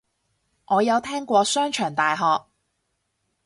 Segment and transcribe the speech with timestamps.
[0.65, 2.45] 我有聽過商場大學